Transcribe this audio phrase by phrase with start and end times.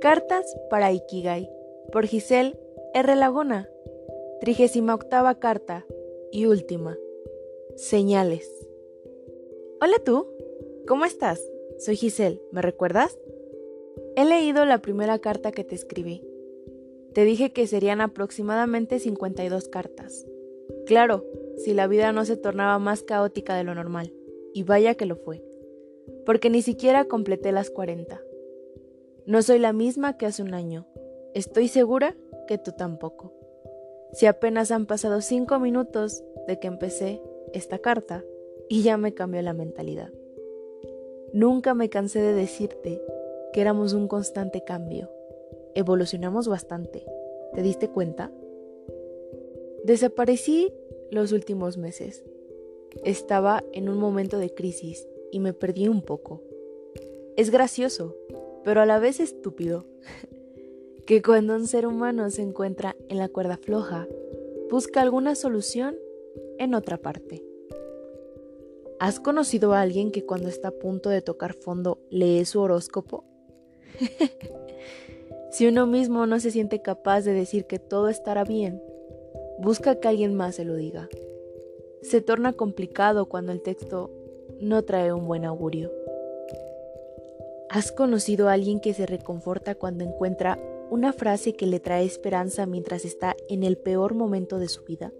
[0.00, 1.50] Cartas para Ikigai
[1.90, 2.56] por Giselle
[2.94, 3.16] R.
[3.16, 3.68] Laguna.
[4.40, 5.84] Trigésima octava carta
[6.30, 6.96] y última.
[7.74, 8.48] Señales.
[9.80, 10.28] Hola tú,
[10.86, 11.42] ¿cómo estás?
[11.78, 13.18] Soy Giselle, ¿me recuerdas?
[14.14, 16.22] He leído la primera carta que te escribí.
[17.12, 20.24] Te dije que serían aproximadamente 52 cartas.
[20.86, 21.24] Claro,
[21.56, 24.12] si la vida no se tornaba más caótica de lo normal.
[24.54, 25.42] Y vaya que lo fue.
[26.24, 28.22] Porque ni siquiera completé las 40.
[29.28, 30.86] No soy la misma que hace un año.
[31.34, 33.34] Estoy segura que tú tampoco.
[34.14, 37.20] Si apenas han pasado 5 minutos de que empecé
[37.52, 38.24] esta carta
[38.70, 40.10] y ya me cambió la mentalidad.
[41.34, 43.02] Nunca me cansé de decirte
[43.52, 45.10] que éramos un constante cambio.
[45.74, 47.04] Evolucionamos bastante.
[47.52, 48.32] ¿Te diste cuenta?
[49.84, 50.72] Desaparecí
[51.10, 52.24] los últimos meses.
[53.04, 56.40] Estaba en un momento de crisis y me perdí un poco.
[57.36, 58.16] Es gracioso,
[58.64, 59.86] pero a la vez estúpido,
[61.06, 64.06] que cuando un ser humano se encuentra en la cuerda floja,
[64.70, 65.96] busca alguna solución
[66.58, 67.44] en otra parte.
[69.00, 73.24] ¿Has conocido a alguien que cuando está a punto de tocar fondo lee su horóscopo?
[75.50, 78.82] si uno mismo no se siente capaz de decir que todo estará bien,
[79.60, 81.08] busca que alguien más se lo diga.
[82.02, 84.10] Se torna complicado cuando el texto
[84.60, 85.92] no trae un buen augurio.
[87.70, 90.58] ¿Has conocido a alguien que se reconforta cuando encuentra
[90.90, 95.12] una frase que le trae esperanza mientras está en el peor momento de su vida?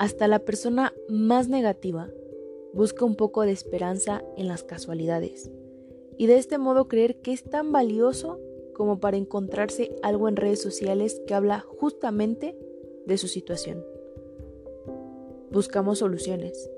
[0.00, 2.10] Hasta la persona más negativa
[2.72, 5.52] busca un poco de esperanza en las casualidades
[6.18, 8.40] y de este modo creer que es tan valioso
[8.74, 12.58] como para encontrarse algo en redes sociales que habla justamente
[13.06, 13.84] de su situación.
[15.52, 16.70] Buscamos soluciones.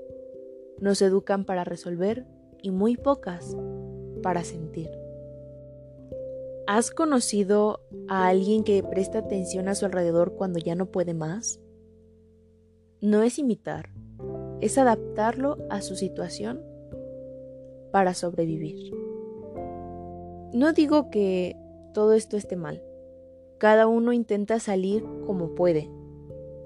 [0.79, 2.25] Nos educan para resolver
[2.63, 3.55] y muy pocas
[4.23, 4.89] para sentir.
[6.65, 11.59] ¿Has conocido a alguien que presta atención a su alrededor cuando ya no puede más?
[13.01, 13.89] No es imitar,
[14.61, 16.63] es adaptarlo a su situación
[17.91, 18.93] para sobrevivir.
[20.53, 21.57] No digo que
[21.93, 22.81] todo esto esté mal.
[23.57, 25.91] Cada uno intenta salir como puede.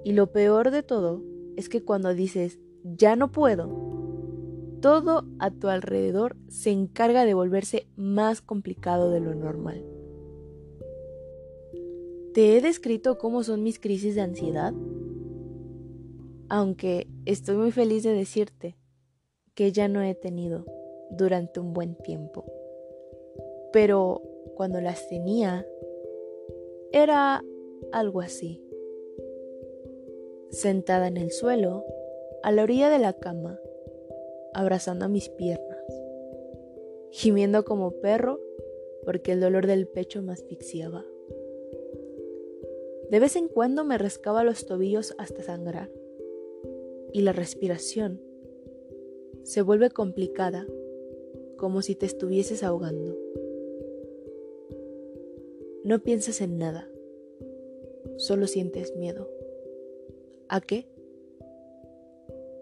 [0.03, 1.23] Y lo peor de todo
[1.55, 3.86] es que cuando dices, ya no puedo,
[4.81, 9.83] todo a tu alrededor se encarga de volverse más complicado de lo normal.
[12.33, 14.73] ¿Te he descrito cómo son mis crisis de ansiedad?
[16.49, 18.77] Aunque estoy muy feliz de decirte
[19.55, 20.65] que ya no he tenido
[21.09, 22.45] durante un buen tiempo.
[23.73, 24.21] Pero
[24.55, 25.65] cuando las tenía,
[26.91, 27.43] era
[27.91, 28.63] algo así.
[30.51, 31.83] Sentada en el suelo,
[32.43, 33.59] a la orilla de la cama,
[34.57, 35.83] abrazando mis piernas,
[37.11, 38.39] gimiendo como perro
[39.05, 41.05] porque el dolor del pecho me asfixiaba.
[43.11, 45.91] De vez en cuando me rascaba los tobillos hasta sangrar
[47.13, 48.19] y la respiración
[49.43, 50.65] se vuelve complicada
[51.57, 53.15] como si te estuvieses ahogando.
[55.83, 56.89] No piensas en nada,
[58.17, 59.29] solo sientes miedo.
[60.49, 60.87] ¿A qué?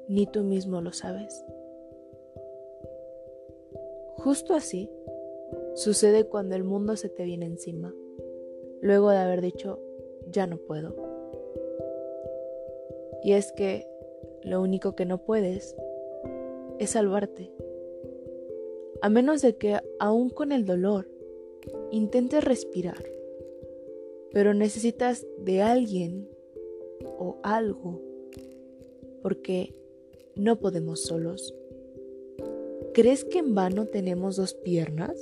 [0.10, 1.46] Ni tú mismo lo sabes.
[4.26, 4.90] Justo así
[5.76, 7.94] sucede cuando el mundo se te viene encima,
[8.82, 9.80] luego de haber dicho,
[10.32, 10.96] ya no puedo.
[13.22, 13.86] Y es que
[14.42, 15.76] lo único que no puedes
[16.80, 17.52] es salvarte.
[19.04, 21.08] A menos de que, aún con el dolor,
[21.92, 23.06] intentes respirar.
[24.32, 26.28] Pero necesitas de alguien
[27.20, 28.02] o algo,
[29.22, 29.76] porque
[30.36, 31.54] no podemos solos.
[32.96, 35.20] ¿Crees que en vano tenemos dos piernas?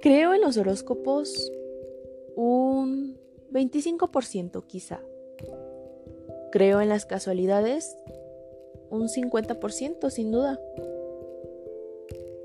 [0.00, 1.52] Creo en los horóscopos
[2.34, 3.16] un
[3.52, 5.00] 25% quizá.
[6.50, 7.96] Creo en las casualidades
[8.90, 10.60] un 50% sin duda.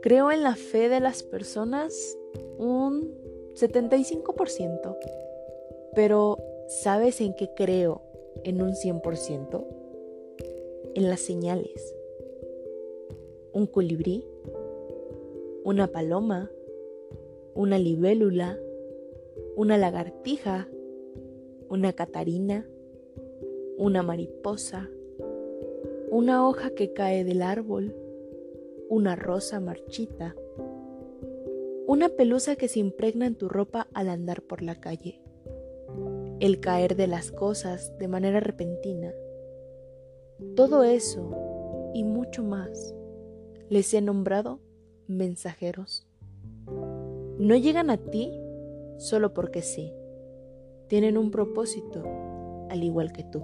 [0.04, 2.16] Creo en la fe de las personas
[2.60, 3.12] un
[3.56, 4.98] 75%.
[5.96, 6.38] Pero
[6.68, 8.04] ¿sabes en qué creo
[8.44, 9.66] en un 100%?
[10.94, 11.97] En las señales
[13.58, 14.24] un colibrí,
[15.64, 16.52] una paloma,
[17.56, 18.56] una libélula,
[19.56, 20.68] una lagartija,
[21.68, 22.68] una catarina,
[23.80, 24.92] una mariposa,
[26.12, 27.96] una hoja que cae del árbol,
[28.90, 30.36] una rosa marchita,
[31.88, 35.20] una pelusa que se impregna en tu ropa al andar por la calle,
[36.40, 39.12] el caer de las cosas de manera repentina.
[40.56, 42.94] Todo eso y mucho más
[43.70, 44.60] les he nombrado
[45.08, 46.08] mensajeros.
[47.40, 48.32] no llegan a ti
[48.98, 49.94] solo porque sí.
[50.88, 52.04] Tienen un propósito,
[52.70, 53.44] al igual que tú.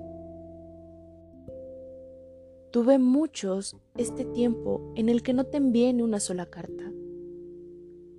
[2.72, 6.92] Tuve muchos este tiempo en el que no te envié ni una sola carta.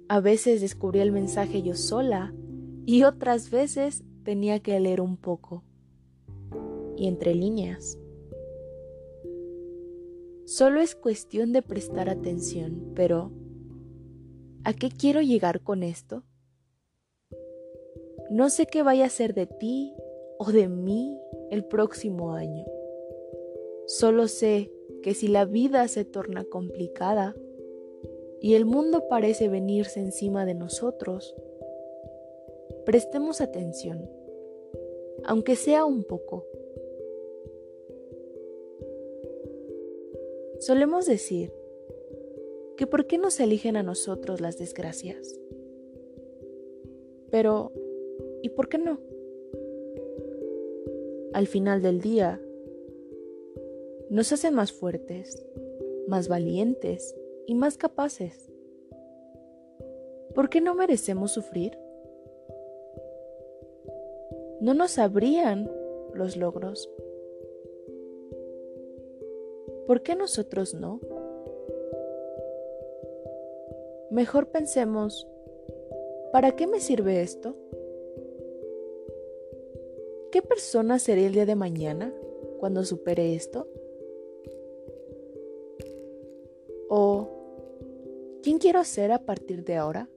[0.09, 2.35] A veces descubrí el mensaje yo sola
[2.87, 5.65] y otras veces tenía que leer un poco.
[6.97, 7.99] Y entre líneas.
[10.57, 13.33] Solo es cuestión de prestar atención, pero
[14.63, 16.23] ¿a qué quiero llegar con esto?
[18.31, 19.93] No sé qué vaya a ser de ti
[20.39, 21.19] o de mí
[21.51, 22.65] el próximo año.
[23.87, 24.71] Solo sé
[25.03, 27.35] que si la vida se torna complicada
[28.41, 31.35] y el mundo parece venirse encima de nosotros,
[32.87, 34.09] prestemos atención,
[35.25, 36.47] aunque sea un poco.
[40.65, 41.53] Solemos decir
[42.79, 45.39] que por qué nos eligen a nosotros las desgracias.
[47.31, 47.71] Pero,
[48.41, 48.99] ¿y por qué no?
[51.35, 52.41] Al final del día,
[54.09, 55.45] nos hacen más fuertes,
[56.09, 57.15] más valientes
[57.47, 58.51] y más capaces.
[60.35, 61.77] ¿Por qué no merecemos sufrir?
[64.63, 65.71] No nos sabrían
[66.15, 66.89] los logros.
[69.87, 71.01] ¿Por qué nosotros no?
[74.11, 75.29] Mejor pensemos,
[76.33, 77.55] ¿para qué me sirve esto?
[80.31, 82.15] ¿Qué persona seré el día de mañana
[82.59, 83.69] cuando supere esto?
[86.89, 87.29] ¿O
[88.43, 90.09] quién quiero ser a partir de ahora?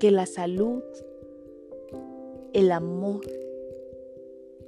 [0.00, 0.82] Que la salud,
[2.52, 3.20] el amor,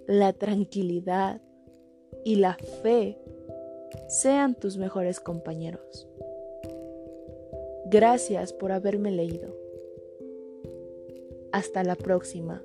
[0.09, 1.43] la tranquilidad
[2.25, 3.19] y la fe
[4.09, 6.09] sean tus mejores compañeros.
[7.85, 9.55] Gracias por haberme leído.
[11.53, 12.63] Hasta la próxima.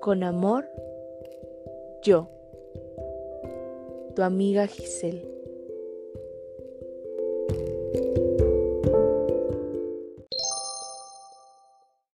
[0.00, 0.68] Con amor,
[2.02, 2.28] yo,
[4.16, 5.31] tu amiga Giselle.